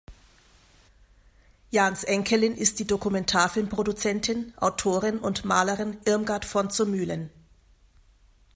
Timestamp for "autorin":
4.57-5.19